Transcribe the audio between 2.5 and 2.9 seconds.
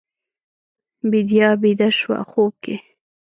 کې